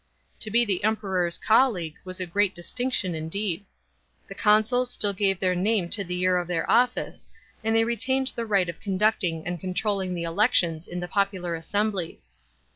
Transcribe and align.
To 0.39 0.49
be 0.49 0.65
the 0.65 0.83
Emperor's 0.83 1.37
coll^a^ue 1.37 1.93
was 2.03 2.19
a 2.19 2.25
great 2.25 2.55
distinction 2.55 3.13
indeed. 3.13 3.65
The 4.27 4.33
consuls 4.33 4.89
still 4.89 5.13
give 5.13 5.39
their 5.39 5.53
name 5.53 5.89
to 5.89 6.03
the 6.03 6.15
year 6.15 6.37
of 6.37 6.47
their 6.47 6.67
office, 6.67 7.27
and 7.63 7.75
they 7.75 7.83
ret 7.83 7.99
dned 7.99 8.33
the 8.33 8.47
right 8.47 8.67
of 8.67 8.79
conducting 8.79 9.45
and 9.45 9.59
controlling 9.59 10.15
the 10.15 10.23
elections 10.23 10.87
in 10.87 11.01
the 11.01 11.07
popular 11.07 11.53
assemblies. 11.53 12.31